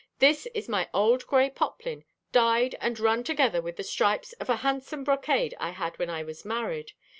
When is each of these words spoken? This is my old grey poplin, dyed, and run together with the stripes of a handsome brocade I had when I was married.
This 0.17 0.47
is 0.55 0.67
my 0.67 0.89
old 0.95 1.27
grey 1.27 1.51
poplin, 1.51 2.05
dyed, 2.31 2.73
and 2.81 2.99
run 2.99 3.23
together 3.23 3.61
with 3.61 3.75
the 3.75 3.83
stripes 3.83 4.33
of 4.39 4.49
a 4.49 4.55
handsome 4.65 5.03
brocade 5.03 5.53
I 5.59 5.69
had 5.69 5.99
when 5.99 6.09
I 6.09 6.23
was 6.23 6.43
married. 6.43 6.93